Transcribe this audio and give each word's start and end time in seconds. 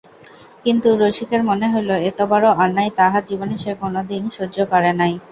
কিন্তু 0.65 0.87
রসিকের 0.97 1.41
মনে 1.49 1.67
হইল 1.73 1.89
এতবড়ো 2.09 2.49
অন্যায় 2.57 2.91
তাহার 2.99 3.23
জীবনে 3.29 3.55
সে 3.57 3.71
কোনোদিন 3.81 4.23
সহ্য 4.37 4.57
করে 4.71 4.91
নাই। 4.99 5.13